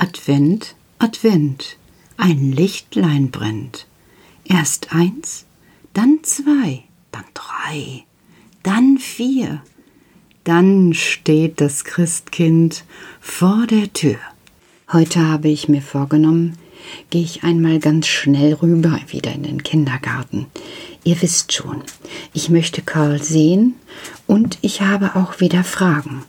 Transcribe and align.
Advent, 0.00 0.76
Advent, 1.00 1.76
ein 2.16 2.52
Lichtlein 2.52 3.32
brennt. 3.32 3.88
Erst 4.44 4.94
eins, 4.94 5.44
dann 5.92 6.20
zwei, 6.22 6.84
dann 7.10 7.24
drei, 7.34 8.04
dann 8.62 8.98
vier. 8.98 9.60
Dann 10.44 10.94
steht 10.94 11.60
das 11.60 11.82
Christkind 11.82 12.84
vor 13.20 13.66
der 13.66 13.92
Tür. 13.92 14.18
Heute 14.92 15.26
habe 15.26 15.48
ich 15.48 15.68
mir 15.68 15.82
vorgenommen, 15.82 16.56
gehe 17.10 17.24
ich 17.24 17.42
einmal 17.42 17.80
ganz 17.80 18.06
schnell 18.06 18.54
rüber 18.54 19.00
wieder 19.08 19.32
in 19.32 19.42
den 19.42 19.64
Kindergarten. 19.64 20.46
Ihr 21.02 21.20
wisst 21.20 21.52
schon, 21.52 21.82
ich 22.32 22.50
möchte 22.50 22.82
Karl 22.82 23.20
sehen 23.20 23.74
und 24.28 24.58
ich 24.62 24.80
habe 24.80 25.16
auch 25.16 25.40
wieder 25.40 25.64
Fragen. 25.64 26.22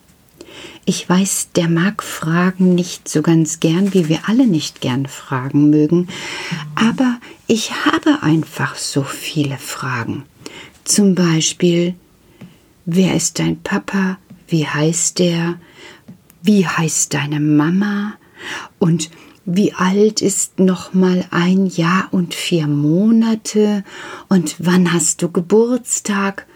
Ich 0.89 1.07
weiß, 1.07 1.49
der 1.55 1.69
mag 1.69 2.01
Fragen 2.01 2.73
nicht 2.73 3.07
so 3.07 3.21
ganz 3.21 3.59
gern, 3.59 3.93
wie 3.93 4.09
wir 4.09 4.21
alle 4.27 4.47
nicht 4.47 4.81
gern 4.81 5.05
fragen 5.05 5.69
mögen, 5.69 6.07
aber 6.73 7.19
ich 7.45 7.85
habe 7.85 8.23
einfach 8.23 8.75
so 8.75 9.03
viele 9.03 9.59
Fragen. 9.59 10.23
Zum 10.85 11.13
Beispiel, 11.13 11.93
wer 12.85 13.13
ist 13.13 13.37
dein 13.37 13.61
Papa? 13.61 14.17
Wie 14.47 14.65
heißt 14.65 15.19
der? 15.19 15.59
Wie 16.41 16.65
heißt 16.65 17.13
deine 17.13 17.39
Mama? 17.39 18.15
Und 18.79 19.11
wie 19.45 19.73
alt 19.73 20.23
ist 20.23 20.57
noch 20.57 20.95
mal 20.95 21.23
ein 21.29 21.67
Jahr 21.67 22.07
und 22.09 22.33
vier 22.33 22.65
Monate? 22.65 23.83
Und 24.27 24.55
wann 24.57 24.91
hast 24.91 25.21
du 25.21 25.31
Geburtstag? 25.31 26.47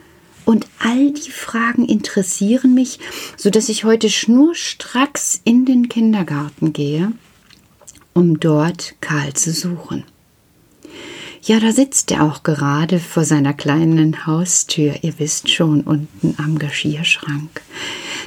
Und 0.46 0.68
all 0.80 1.12
die 1.12 1.32
Fragen 1.32 1.86
interessieren 1.86 2.74
mich, 2.74 3.00
so 3.38 3.50
dass 3.50 3.70
ich 3.70 3.84
heute 3.84 4.10
schnurstracks 4.10 5.42
in 5.44 5.66
den 5.66 5.90
Kindergarten 5.90 6.74
gehe, 6.74 7.13
um 8.13 8.40
dort 8.40 8.96
Karl 9.02 9.34
zu 9.34 9.52
suchen. 9.52 10.04
Ja, 11.46 11.60
da 11.60 11.74
sitzt 11.74 12.10
er 12.12 12.24
auch 12.24 12.44
gerade 12.44 13.00
vor 13.00 13.26
seiner 13.26 13.54
kleinen 13.54 14.26
Haustür, 14.26 14.96
ihr 15.02 15.20
wisst 15.20 15.50
schon, 15.50 15.82
unten 15.82 16.35
am 16.38 16.57
Geschirrschrank. 16.57 17.62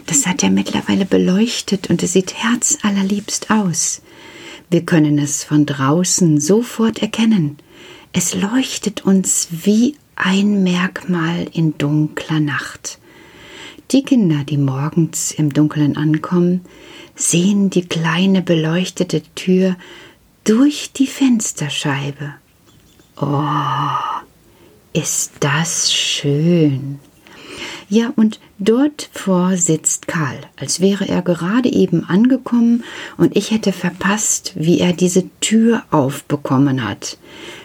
Das 0.05 0.27
hat 0.27 0.43
er 0.43 0.51
mittlerweile 0.51 1.07
beleuchtet 1.07 1.89
und 1.89 2.03
es 2.03 2.13
sieht 2.13 2.35
herzallerliebst 2.35 3.51
aus. 3.51 4.03
Wir 4.69 4.85
können 4.85 5.19
es 5.19 5.45
von 5.45 5.65
draußen 5.65 6.41
sofort 6.41 7.01
erkennen. 7.01 7.57
Es 8.13 8.35
leuchtet 8.35 9.07
uns 9.07 9.49
wie 9.51 9.97
ein 10.17 10.63
Merkmal 10.63 11.47
in 11.53 11.79
dunkler 11.79 12.41
Nacht. 12.41 12.99
Die 13.93 14.03
Kinder, 14.03 14.43
die 14.43 14.59
morgens 14.59 15.31
im 15.31 15.53
Dunkeln 15.53 15.97
ankommen, 15.97 16.63
sehen 17.15 17.71
die 17.71 17.87
kleine 17.87 18.43
beleuchtete 18.43 19.23
Tür 19.35 19.77
durch 20.43 20.93
die 20.93 21.07
Fensterscheibe. 21.07 22.35
Oh, 23.21 23.45
ist 24.93 25.33
das 25.41 25.93
schön. 25.93 26.99
Ja, 27.89 28.13
und 28.17 28.41
dort 28.59 29.09
vor 29.13 29.57
sitzt 29.57 30.09
Karl, 30.09 30.39
als 30.57 30.81
wäre 30.81 31.09
er 31.09 31.23
gerade 31.23 31.73
eben 31.73 32.05
angekommen 32.05 32.83
und 33.17 33.37
ich 33.37 33.53
hätte 33.53 33.73
verpasst, 33.73 34.53
wie 34.57 34.81
er 34.81 34.93
diese 34.93 35.29
Tür 35.41 35.85
aufbekommen 35.91 36.87
hat. 36.87 37.19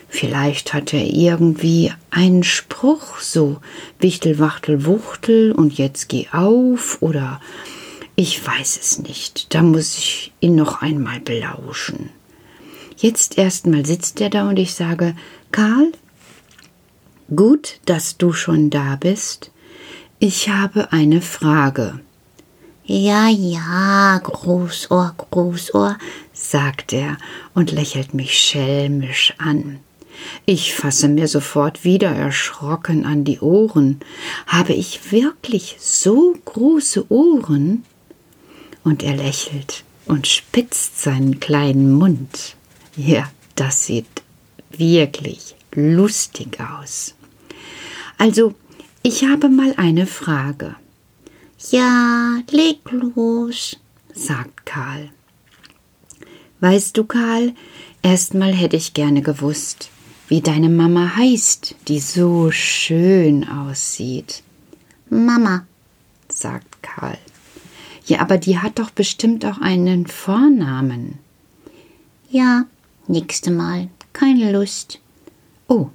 Vielleicht 0.08 0.74
hat 0.74 0.94
er 0.94 1.06
irgendwie 1.06 1.92
einen 2.12 2.44
Spruch, 2.44 3.20
so 3.20 3.59
Wichtel, 4.00 4.38
Wachtel, 4.40 4.86
Wuchtel 4.86 5.52
und 5.54 5.78
jetzt 5.78 6.09
geh 6.09 6.28
auf 6.31 7.02
oder 7.02 7.42
ich 8.16 8.45
weiß 8.45 8.78
es 8.80 9.00
nicht. 9.00 9.53
Da 9.53 9.62
muss 9.62 9.98
ich 9.98 10.31
ihn 10.42 10.56
noch 10.56 10.81
einmal 10.81 11.20
belauschen. 11.20 12.09
Jetzt 12.98 13.38
erstmal 13.38 13.86
sitzt 13.86 14.22
er 14.22 14.30
da 14.30 14.48
und 14.48 14.59
ich 14.59 14.76
sage, 14.76 15.16
Karl, 15.52 15.91
gut, 17.36 17.80
dass 17.86 18.18
du 18.18 18.31
schon 18.34 18.69
da 18.69 18.96
bist. 18.97 19.52
Ich 20.19 20.50
habe 20.50 20.91
eine 20.91 21.22
Frage. 21.22 22.00
Ja, 22.84 23.30
ja, 23.30 24.19
Großohr, 24.22 25.16
Großohr, 25.18 25.97
sagt 26.34 26.94
er 26.94 27.18
und 27.53 27.72
lächelt 27.72 28.13
mich 28.13 28.38
schelmisch 28.38 29.34
an. 29.38 29.80
Ich 30.46 30.74
fasse 30.74 31.08
mir 31.08 31.28
sofort 31.28 31.84
wieder 31.84 32.09
erschrocken 32.09 33.06
an 33.06 33.24
die 33.24 33.40
Ohren. 33.40 34.00
Habe 34.48 34.74
ich 34.74 35.12
wirklich 35.12 35.78
so 35.80 36.36
große 36.46 37.12
Ohren? 37.12 37.84
Und 38.84 39.04
er 39.04 39.16
lächelt 39.16 39.84
und 40.06 40.28
spitzt 40.28 41.02
seinen 41.02 41.40
kleinen 41.40 41.92
Mund. 41.94 42.56
Ja, 42.96 43.30
das 43.56 43.86
sieht 43.86 44.24
wirklich 44.70 45.56
lustig 45.74 46.58
aus. 46.60 47.16
Also, 48.18 48.54
ich 49.04 49.24
habe 49.24 49.50
mal 49.50 49.74
eine 49.78 50.08
Frage. 50.08 50.76
Ja, 51.70 52.40
leg 52.50 52.80
los, 52.92 53.78
sagt 54.14 54.66
Karl. 54.66 55.10
Weißt 56.60 56.98
du, 56.98 57.06
Karl, 57.06 57.54
erstmal 58.02 58.54
hätte 58.54 58.78
ich 58.78 58.94
gerne 58.94 59.22
gewusst, 59.22 59.90
wie 60.31 60.40
deine 60.40 60.69
Mama 60.69 61.18
heißt, 61.18 61.75
die 61.90 62.00
so 62.00 62.52
schön 62.52 63.50
aussieht. 63.50 64.44
Mama, 65.09 65.66
sagt 66.30 66.81
Karl. 66.81 67.18
Ja, 68.06 68.22
aber 68.22 68.38
die 68.38 68.58
hat 68.58 68.80
doch 68.80 68.92
bestimmt 68.92 69.44
auch 69.44 69.58
einen 69.59 70.08
Vornamen. 70.08 71.19
Ja, 72.30 72.64
nächste 73.08 73.52
Mal. 73.52 73.90
Keine 74.14 74.53
Lust. 74.53 75.02
Oh, 75.68 75.90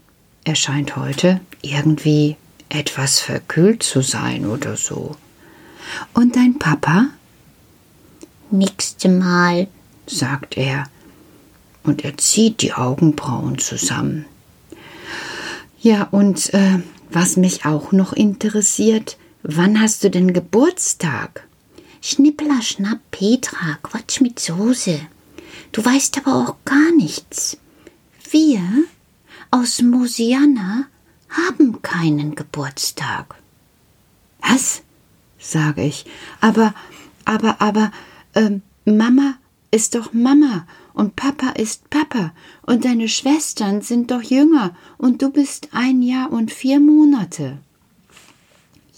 er 0.44 0.54
scheint 0.54 0.96
heute 0.96 1.40
irgendwie 1.62 2.36
etwas 2.68 3.20
verkühlt 3.20 3.82
zu 3.82 4.02
sein 4.02 4.44
oder 4.44 4.76
so. 4.76 5.16
Und 6.12 6.36
dein 6.36 6.58
Papa? 6.58 7.06
Nächste 8.50 9.08
Mal, 9.08 9.66
sagt 10.06 10.58
er 10.58 10.84
und 11.86 12.04
er 12.04 12.16
zieht 12.18 12.62
die 12.62 12.72
Augenbrauen 12.72 13.58
zusammen. 13.58 14.26
Ja, 15.80 16.04
und 16.10 16.52
äh, 16.54 16.80
was 17.10 17.36
mich 17.36 17.64
auch 17.64 17.92
noch 17.92 18.12
interessiert, 18.12 19.16
wann 19.42 19.80
hast 19.80 20.02
du 20.04 20.10
denn 20.10 20.32
Geburtstag? 20.32 21.46
Schnippler, 22.00 22.62
schnapp, 22.62 22.98
Petra, 23.10 23.78
Quatsch 23.82 24.20
mit 24.20 24.38
Soße. 24.38 25.00
Du 25.72 25.84
weißt 25.84 26.18
aber 26.18 26.34
auch 26.34 26.56
gar 26.64 26.92
nichts. 26.96 27.56
Wir 28.30 28.60
aus 29.50 29.82
Mosiana 29.82 30.86
haben 31.28 31.82
keinen 31.82 32.34
Geburtstag. 32.34 33.36
Was? 34.40 34.82
sage 35.38 35.84
ich. 35.84 36.06
Aber, 36.40 36.74
aber, 37.24 37.60
aber, 37.60 37.92
ähm, 38.34 38.62
Mama 38.84 39.34
ist 39.70 39.94
doch 39.94 40.12
Mama 40.12 40.66
und 40.96 41.14
Papa 41.14 41.50
ist 41.50 41.90
Papa 41.90 42.32
und 42.62 42.86
deine 42.86 43.08
Schwestern 43.08 43.82
sind 43.82 44.10
doch 44.10 44.22
jünger 44.22 44.74
und 44.96 45.20
du 45.20 45.30
bist 45.30 45.68
ein 45.72 46.00
Jahr 46.00 46.32
und 46.32 46.50
vier 46.50 46.80
Monate. 46.80 47.58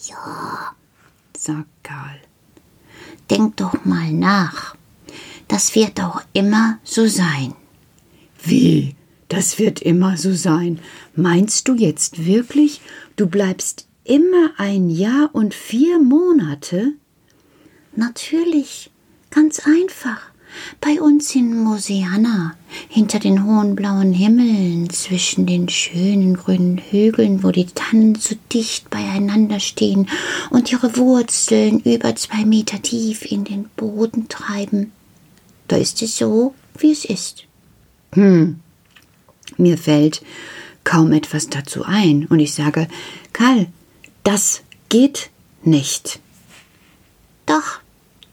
Ja, 0.07 0.77
sagt 1.37 1.69
Karl. 1.83 2.21
Denk 3.29 3.57
doch 3.57 3.85
mal 3.85 4.13
nach. 4.13 4.77
Das 5.49 5.75
wird 5.75 6.01
auch 6.01 6.23
immer 6.33 6.79
so 6.85 7.09
sein. 7.09 7.55
Wie? 8.45 8.95
Das 9.29 9.59
wird 9.59 9.83
immer 9.83 10.17
so 10.17 10.33
sein. 10.33 10.79
Meinst 11.17 11.67
du 11.67 11.75
jetzt 11.75 12.25
wirklich, 12.25 12.81
du 13.17 13.27
bleibst 13.27 13.89
immer 14.05 14.53
ein 14.57 14.89
Jahr 14.89 15.31
und 15.33 15.53
vier 15.53 16.01
Monate? 16.01 16.93
Natürlich, 17.97 18.93
ganz 19.31 19.67
einfach. 19.67 20.31
Bei 20.81 21.01
uns 21.01 21.35
in 21.35 21.63
Mosiana, 21.63 22.55
hinter 22.89 23.19
den 23.19 23.45
hohen 23.45 23.75
blauen 23.75 24.13
Himmeln, 24.13 24.91
zwischen 24.91 25.47
den 25.47 25.69
schönen 25.69 26.35
grünen 26.35 26.79
Hügeln, 26.79 27.43
wo 27.43 27.51
die 27.51 27.67
Tannen 27.67 28.15
so 28.15 28.35
dicht 28.53 28.91
beieinander 28.91 29.61
stehen 29.61 30.09
und 30.51 30.71
ihre 30.71 30.97
Wurzeln 30.97 31.81
über 31.81 32.15
zwei 32.17 32.45
Meter 32.45 32.81
tief 32.81 33.31
in 33.31 33.45
den 33.45 33.65
Boden 33.77 34.29
treiben. 34.29 34.93
Da 35.69 35.77
ist 35.77 36.03
es 36.03 36.17
so, 36.17 36.55
wie 36.79 36.93
es 36.93 37.05
ist. 37.05 37.45
Hm, 38.13 38.61
mir 39.57 39.79
fällt 39.79 40.23
kaum 40.85 41.13
etwas 41.13 41.49
dazu 41.49 41.85
ein, 41.85 42.27
und 42.27 42.39
ich 42.39 42.55
sage, 42.55 42.89
Karl, 43.35 43.67
das 44.25 44.63
geht 44.89 45.31
nicht. 45.63 46.21
Doch, 47.45 47.81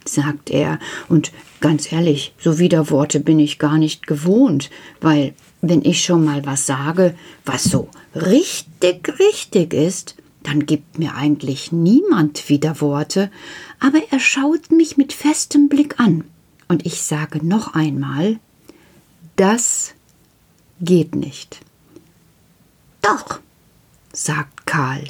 sagt 0.08 0.50
er, 0.50 0.80
und 1.10 1.32
ganz 1.62 1.92
ehrlich, 1.92 2.34
so 2.40 2.60
Widerworte 2.60 3.20
bin 3.20 3.40
ich 3.40 3.60
gar 3.60 3.78
nicht 3.78 4.08
gewohnt, 4.08 4.70
weil 5.02 5.34
wenn 5.62 5.84
ich 5.84 6.04
schon 6.04 6.24
mal 6.24 6.46
was 6.46 6.66
sage, 6.66 7.16
was 7.46 7.64
so 7.64 7.90
richtig, 8.14 9.18
richtig 9.20 9.74
ist, 9.74 10.16
dann 10.44 10.66
gibt 10.68 11.00
mir 11.00 11.16
eigentlich 11.16 11.72
niemand 11.72 12.50
Widerworte, 12.50 13.32
aber 13.80 14.00
er 14.12 14.20
schaut 14.20 14.72
mich 14.72 14.96
mit 14.96 15.12
festem 15.12 15.70
Blick 15.70 16.00
an, 16.00 16.24
Und 16.68 16.86
ich 16.86 17.02
sage 17.02 17.46
noch 17.46 17.74
einmal, 17.74 18.40
das 19.36 19.94
geht 20.82 21.16
nicht. 21.16 21.60
Doch, 23.02 23.40
sagt 24.14 24.66
Karl. 24.66 25.04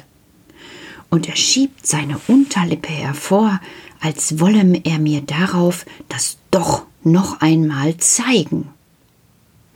Und 1.08 1.28
er 1.28 1.36
schiebt 1.36 1.86
seine 1.86 2.20
Unterlippe 2.28 2.90
hervor, 2.90 3.60
als 4.06 4.38
wolle 4.38 4.80
er 4.84 5.00
mir 5.00 5.20
darauf 5.20 5.84
das 6.08 6.38
doch 6.52 6.86
noch 7.02 7.40
einmal 7.40 7.96
zeigen. 7.96 8.68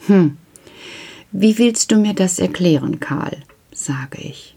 Hm, 0.07 0.37
wie 1.33 1.59
willst 1.59 1.91
du 1.91 1.97
mir 1.97 2.15
das 2.15 2.39
erklären, 2.39 3.01
Karl? 3.01 3.39
sage 3.73 4.19
ich. 4.21 4.55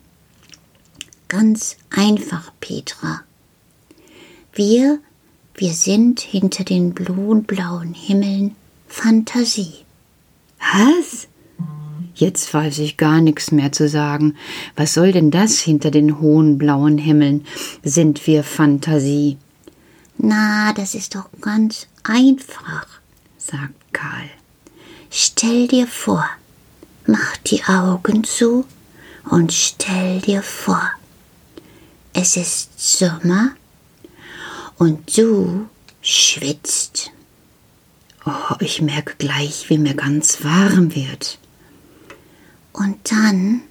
Ganz 1.28 1.78
einfach, 1.90 2.52
Petra. 2.60 3.22
Wir, 4.54 5.00
wir 5.56 5.74
sind 5.74 6.20
hinter 6.20 6.64
den 6.64 6.94
blauen, 6.94 7.44
blauen 7.44 7.96
Himmeln 7.96 8.56
Fantasie. 8.88 9.74
Was? 10.60 11.28
Jetzt 12.14 12.54
weiß 12.54 12.78
ich 12.78 12.98
gar 12.98 13.22
nichts 13.22 13.52
mehr 13.52 13.72
zu 13.72 13.90
sagen. 13.90 14.36
Was 14.76 14.94
soll 14.94 15.12
denn 15.12 15.32
das 15.32 15.58
hinter 15.58 15.90
den 15.90 16.20
hohen 16.20 16.60
blauen 16.60 17.00
Himmeln? 17.00 17.44
Sind 17.84 18.28
wir 18.28 18.44
Fantasie? 18.44 19.38
Na, 20.26 20.72
das 20.72 20.96
ist 20.96 21.16
doch 21.16 21.28
ganz 21.42 21.88
einfach, 22.04 22.88
sagt 23.38 23.74
Karl. 23.92 24.30
Stell 25.12 25.68
dir 25.68 25.86
vor, 25.86 26.26
mach 27.06 27.36
die 27.46 27.62
Augen 27.66 28.24
zu 28.24 28.66
und 29.26 29.52
stell 29.52 30.22
dir 30.22 30.42
vor, 30.42 30.82
es 32.14 32.38
ist 32.38 32.70
Sommer 32.80 33.50
und 34.78 35.18
du 35.18 35.68
schwitzt. 36.02 37.12
Oh, 38.26 38.56
ich 38.62 38.82
merke 38.82 39.16
gleich, 39.18 39.70
wie 39.70 39.78
mir 39.78 39.94
ganz 39.94 40.42
warm 40.42 40.96
wird. 40.96 41.38
Und 42.72 43.12
dann 43.12 43.62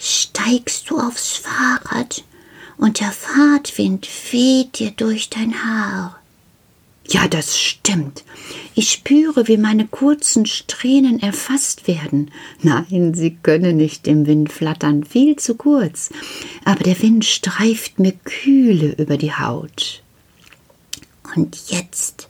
steigst 0.00 0.90
du 0.90 0.98
aufs 0.98 1.36
Fahrrad 1.36 2.24
und 2.76 3.00
der 3.00 3.12
Fahrtwind 3.12 4.08
weht 4.30 4.78
dir 4.78 4.90
durch 4.90 5.30
dein 5.30 5.64
Haar. 5.64 6.18
Ja, 7.06 7.28
das 7.28 7.60
stimmt. 7.60 8.24
Ich 8.74 8.90
spüre, 8.90 9.46
wie 9.46 9.58
meine 9.58 9.86
kurzen 9.86 10.46
Strähnen 10.46 11.20
erfasst 11.20 11.86
werden. 11.86 12.30
Nein, 12.62 13.12
sie 13.14 13.36
können 13.42 13.76
nicht 13.76 14.06
im 14.06 14.26
Wind 14.26 14.50
flattern, 14.50 15.04
viel 15.04 15.36
zu 15.36 15.54
kurz. 15.54 16.10
Aber 16.64 16.82
der 16.82 17.00
Wind 17.02 17.24
streift 17.24 17.98
mir 17.98 18.12
kühle 18.24 18.94
über 18.96 19.18
die 19.18 19.34
Haut. 19.34 20.02
Und 21.36 21.56
jetzt, 21.68 22.28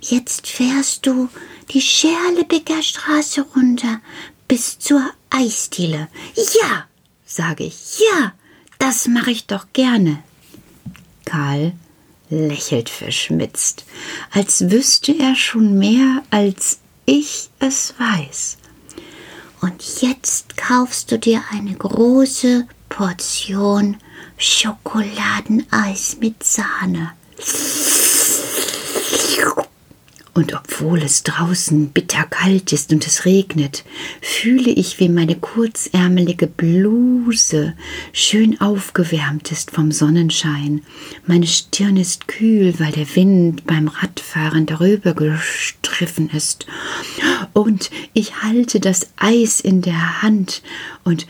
jetzt 0.00 0.48
fährst 0.48 1.06
du 1.06 1.28
die 1.70 1.80
Scherlebecker 1.80 2.82
Straße 2.82 3.46
runter 3.54 4.00
bis 4.48 4.78
zur 4.78 5.02
Eisdiele. 5.30 6.08
Ja, 6.62 6.84
sage 7.24 7.64
ich, 7.64 8.00
ja, 8.00 8.32
das 8.86 9.08
mache 9.08 9.30
ich 9.30 9.46
doch 9.46 9.66
gerne. 9.72 10.22
Karl 11.24 11.72
lächelt 12.28 12.90
verschmitzt, 12.90 13.86
als 14.30 14.70
wüsste 14.70 15.12
er 15.18 15.34
schon 15.36 15.78
mehr, 15.78 16.22
als 16.28 16.80
ich 17.06 17.48
es 17.60 17.94
weiß. 17.98 18.58
Und 19.62 20.02
jetzt 20.02 20.58
kaufst 20.58 21.10
du 21.10 21.18
dir 21.18 21.42
eine 21.50 21.74
große 21.74 22.66
Portion 22.90 23.96
Schokoladeneis 24.36 26.18
mit 26.20 26.44
Sahne. 26.44 27.12
Und 30.34 30.52
obwohl 30.52 31.00
es 31.00 31.22
draußen 31.22 31.90
bitterkalt 31.90 32.72
ist 32.72 32.92
und 32.92 33.06
es 33.06 33.24
regnet, 33.24 33.84
fühle 34.20 34.70
ich, 34.70 34.98
wie 34.98 35.08
meine 35.08 35.36
kurzärmelige 35.36 36.48
Bluse 36.48 37.74
schön 38.12 38.60
aufgewärmt 38.60 39.52
ist 39.52 39.70
vom 39.70 39.92
Sonnenschein. 39.92 40.82
Meine 41.24 41.46
Stirn 41.46 41.96
ist 41.96 42.26
kühl, 42.26 42.74
weil 42.80 42.90
der 42.90 43.14
Wind 43.14 43.64
beim 43.64 43.86
Radfahren 43.86 44.66
darüber 44.66 45.14
gestriffen 45.14 46.28
ist. 46.30 46.66
Und 47.52 47.90
ich 48.12 48.42
halte 48.42 48.80
das 48.80 49.10
Eis 49.16 49.60
in 49.60 49.82
der 49.82 50.22
Hand 50.22 50.62
und 51.04 51.28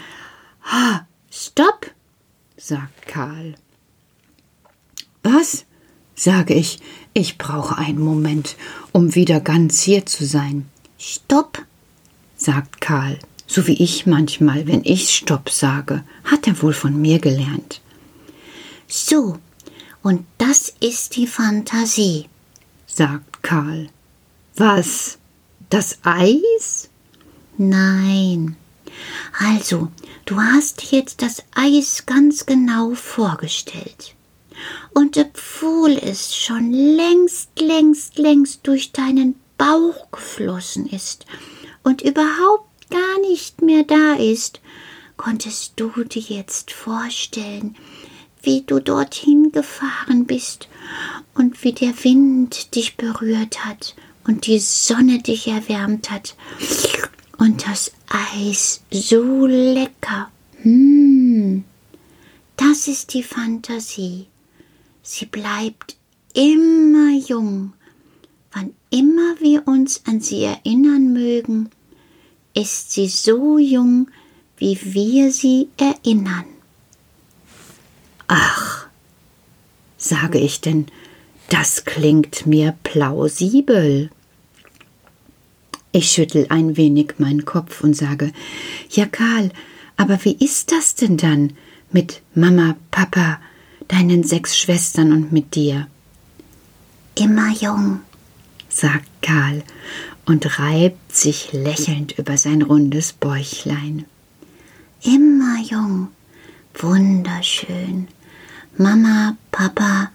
Ha, 0.63 1.07
stopp, 1.31 1.91
sagt 2.57 3.07
Karl. 3.07 3.55
Was? 5.23 5.67
sage 6.15 6.55
ich, 6.55 6.79
ich 7.15 7.39
brauche 7.39 7.79
einen 7.79 8.01
Moment, 8.01 8.57
um 8.91 9.15
wieder 9.15 9.41
ganz 9.41 9.81
hier 9.81 10.05
zu 10.05 10.27
sein. 10.27 10.69
Stopp, 10.99 11.65
sagt 12.37 12.81
Karl, 12.81 13.21
so 13.47 13.69
wie 13.69 13.81
ich 13.83 14.05
manchmal, 14.05 14.67
wenn 14.67 14.85
ich 14.85 15.15
Stopp 15.15 15.49
sage, 15.49 16.03
hat 16.25 16.49
er 16.49 16.61
wohl 16.61 16.73
von 16.73 17.01
mir 17.01 17.21
gelernt. 17.21 17.81
So, 18.89 19.39
und 20.03 20.27
das 20.39 20.75
ist 20.81 21.15
die 21.17 21.29
Fantasie, 21.29 22.27
sagt 22.87 23.43
Karl. 23.43 23.89
Was? 24.57 25.19
Das 25.71 25.99
Eis? 26.03 26.89
Nein. 27.57 28.57
Also, 29.39 29.89
du 30.25 30.37
hast 30.41 30.91
jetzt 30.91 31.23
das 31.23 31.45
Eis 31.55 32.07
ganz 32.07 32.45
genau 32.45 32.95
vorgestellt 32.95 34.15
und 34.93 35.17
obwohl 35.17 35.93
es 35.93 36.37
schon 36.37 36.73
längst, 36.73 37.59
längst, 37.59 38.19
längst 38.19 38.67
durch 38.67 38.93
deinen 38.93 39.35
Bauch 39.59 40.11
geflossen 40.11 40.87
ist 40.87 41.27
und 41.83 42.03
überhaupt 42.03 42.91
gar 42.91 43.21
nicht 43.21 43.63
mehr 43.63 43.85
da 43.85 44.15
ist, 44.15 44.61
konntest 45.17 45.75
du 45.77 45.91
dir 46.05 46.23
jetzt 46.23 46.73
vorstellen, 46.73 47.77
wie 48.43 48.63
du 48.63 48.81
dorthin 48.81 49.53
gefahren 49.53 50.27
bist 50.27 50.69
und 51.35 51.63
wie 51.65 51.73
der 51.73 51.95
Wind 52.05 52.75
dich 52.75 52.97
berührt 52.97 53.65
hat 53.65 53.95
und 54.27 54.47
die 54.47 54.59
Sonne 54.59 55.21
dich 55.21 55.49
erwärmt 55.49 56.11
hat 56.11 56.37
und 57.39 57.67
das 57.67 57.93
Eis 58.09 58.83
so 58.91 59.47
lecker. 59.47 60.31
Hm, 60.63 61.65
das 62.57 62.89
ist 62.89 63.15
die 63.15 63.23
Fantasie. 63.23 64.27
Sie 65.07 65.27
bleibt 65.27 65.97
immer 66.33 67.11
jung. 67.29 67.75
Wann 68.53 68.73
immer 68.89 69.39
wir 69.39 69.69
uns 69.69 70.01
an 70.07 70.23
sie 70.23 70.45
erinnern 70.45 71.13
mögen, 71.13 71.69
ist 72.55 72.93
sie 72.93 73.09
so 73.09 73.59
jung, 73.59 74.11
wie 74.57 74.79
wir 74.83 75.31
sie 75.31 75.69
erinnern. 75.77 76.47
Ach, 78.29 78.87
sage 79.99 80.39
ich 80.39 80.63
denn, 80.63 80.87
das 81.51 81.85
klingt 81.85 82.47
mir 82.47 82.75
plausibel. 82.83 84.11
Ich 85.93 86.11
schüttel 86.11 86.47
ein 86.49 86.79
wenig 86.79 87.17
meinen 87.19 87.45
Kopf 87.45 87.85
und 87.85 87.95
sage, 87.95 88.33
ja 88.89 89.05
Karl, 89.05 89.51
aber 89.99 90.25
wie 90.25 90.43
ist 90.43 90.73
das 90.73 90.95
denn 90.95 91.19
dann 91.19 91.53
mit 91.93 92.23
Mama, 92.35 92.77
Papa, 92.91 93.39
deinen 93.89 94.25
sechs 94.25 94.59
Schwestern 94.59 95.13
und 95.13 95.33
mit 95.33 95.55
dir. 95.55 95.87
Immer 97.15 97.51
jung, 97.53 98.01
sagt 98.69 99.09
Karl 99.23 99.63
und 100.27 100.59
reibt 100.59 101.15
sich 101.15 101.53
lächelnd 101.53 102.19
über 102.19 102.37
sein 102.37 102.63
rundes 102.63 103.13
Bäuchlein. 103.13 104.07
Immer 105.03 105.61
jung, 105.63 106.09
wunderschön. 106.75 108.09
Mama, 108.77 109.37
Papa, 109.53 110.11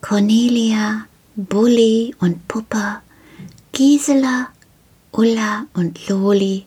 Cornelia, 0.00 1.04
Bulli 1.36 2.14
und 2.20 2.48
Puppa, 2.48 3.02
Gisela, 3.72 4.48
Ulla 5.12 5.66
und 5.74 6.08
Loli. 6.08 6.64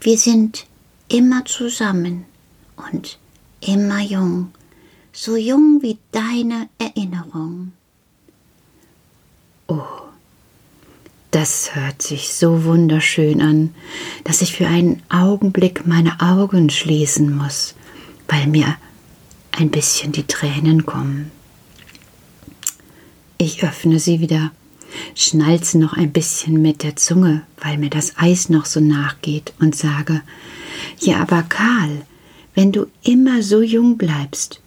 Wir 0.00 0.18
sind 0.18 0.66
immer 1.08 1.44
zusammen 1.44 2.26
und 2.76 3.18
immer 3.60 4.00
jung 4.00 4.52
so 5.12 5.36
jung 5.36 5.82
wie 5.82 5.98
deine 6.12 6.68
Erinnerung. 6.78 7.72
Oh, 9.66 9.82
das 11.30 11.74
hört 11.74 12.02
sich 12.02 12.32
so 12.32 12.64
wunderschön 12.64 13.40
an, 13.40 13.74
dass 14.24 14.42
ich 14.42 14.52
für 14.56 14.66
einen 14.66 15.02
Augenblick 15.08 15.86
meine 15.86 16.20
Augen 16.20 16.70
schließen 16.70 17.36
muss, 17.36 17.74
weil 18.28 18.46
mir 18.46 18.76
ein 19.52 19.70
bisschen 19.70 20.12
die 20.12 20.26
Tränen 20.26 20.86
kommen. 20.86 21.30
Ich 23.38 23.62
öffne 23.64 23.98
sie 23.98 24.20
wieder, 24.20 24.50
schnalze 25.14 25.78
noch 25.78 25.94
ein 25.94 26.12
bisschen 26.12 26.60
mit 26.60 26.82
der 26.82 26.96
Zunge, 26.96 27.42
weil 27.60 27.78
mir 27.78 27.90
das 27.90 28.14
Eis 28.16 28.48
noch 28.48 28.66
so 28.66 28.80
nachgeht, 28.80 29.52
und 29.60 29.74
sage 29.74 30.22
Ja, 30.98 31.20
aber 31.22 31.42
Karl, 31.42 32.02
wenn 32.54 32.72
du 32.72 32.86
immer 33.02 33.42
so 33.42 33.62
jung 33.62 33.96
bleibst, 33.96 34.59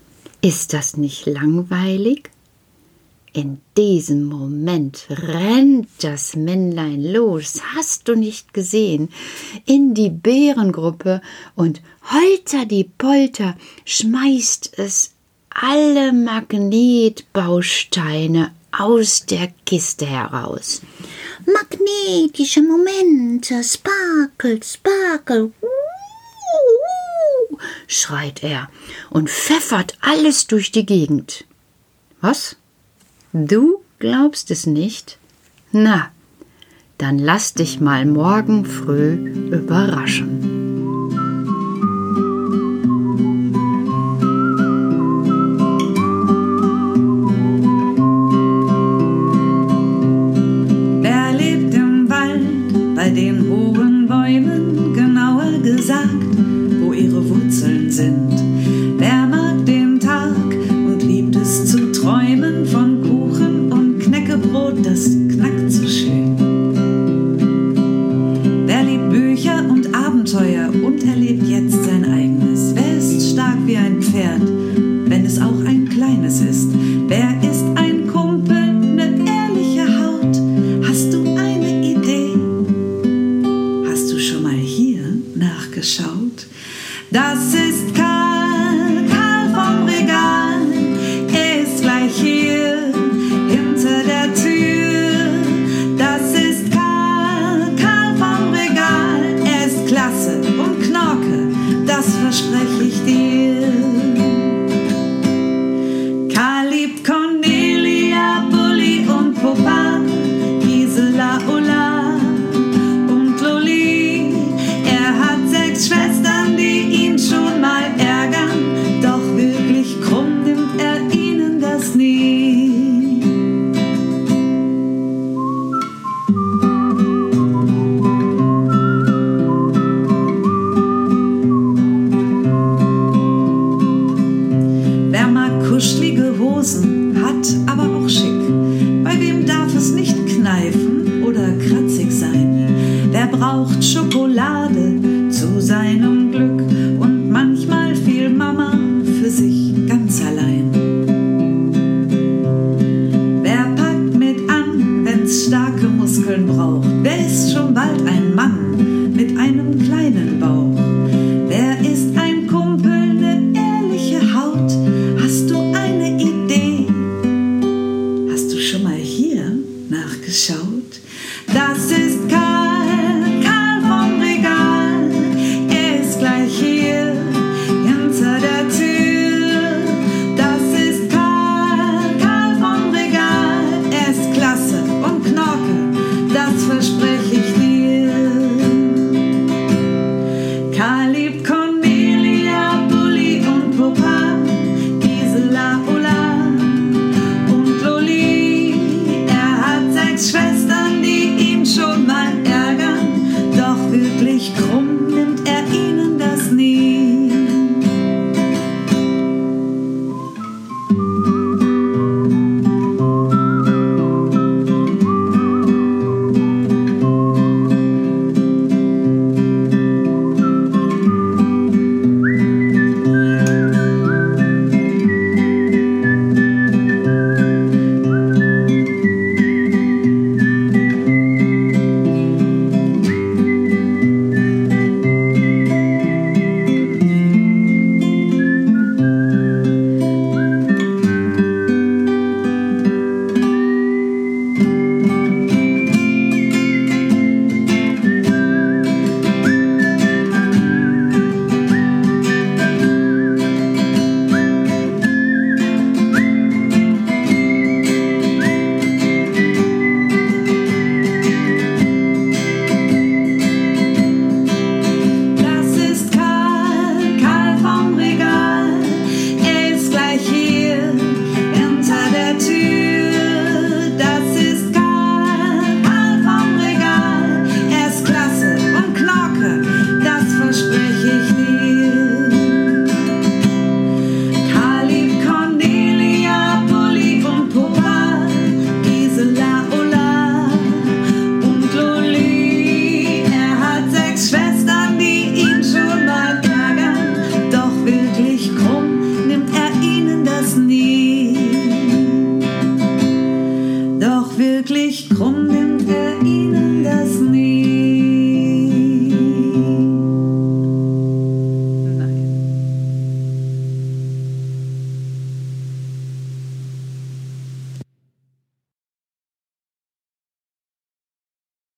ist 0.44 0.74
das 0.74 0.98
nicht 0.98 1.26
langweilig? 1.26 2.30
In 3.32 3.62
diesem 3.78 4.26
Moment 4.26 5.06
rennt 5.10 5.88
das 6.02 6.36
Männlein 6.36 7.02
los, 7.02 7.62
hast 7.76 8.10
du 8.10 8.16
nicht 8.16 8.54
gesehen, 8.54 9.08
in 9.66 9.96
die 9.96 10.10
Bärengruppe 10.10 11.22
und 11.56 11.82
holter 12.12 12.66
die 12.66 12.84
Polter 12.84 13.56
schmeißt 13.86 14.78
es 14.78 15.14
alle 15.50 16.12
Magnetbausteine 16.12 18.52
aus 18.78 19.26
der 19.26 19.48
Kiste 19.66 20.06
heraus. 20.06 20.82
Magnetische 21.46 22.62
Momente, 22.62 23.64
Sparkle, 23.64 24.60
Sparkle. 24.62 25.52
Schreit 27.88 28.44
er 28.44 28.70
und 29.10 29.30
pfeffert 29.30 29.98
alles 30.02 30.48
durch 30.48 30.72
die 30.72 30.86
Gegend. 30.86 31.46
Was? 32.22 32.56
Du 33.34 33.84
glaubst 34.00 34.52
es 34.52 34.66
nicht? 34.66 35.18
Na, 35.72 36.12
dann 36.98 37.18
lass 37.20 37.54
dich 37.54 37.80
mal 37.80 38.06
morgen 38.06 38.66
früh 38.66 39.14
überraschen. 39.52 40.53
Braucht 64.74 64.98
Schokolade 64.98 65.53